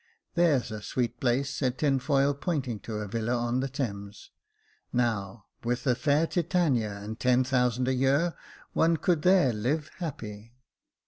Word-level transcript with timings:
"There's 0.33 0.71
a 0.71 0.81
sweet 0.81 1.19
place," 1.19 1.51
said 1.51 1.77
Tinfoil, 1.77 2.33
pointing 2.33 2.79
to 2.79 2.95
a 2.95 3.07
villa 3.07 3.37
on 3.37 3.59
the 3.59 3.67
Thames. 3.69 4.31
"Now, 4.91 5.45
with 5.63 5.83
the 5.83 5.93
fair 5.93 6.25
Titania 6.25 6.89
and 6.89 7.19
ten 7.19 7.43
thousand 7.43 7.87
a 7.87 7.93
year, 7.93 8.33
one 8.73 8.97
could 8.97 9.21
there 9.21 9.53
live 9.53 9.91
happy." 9.99 10.55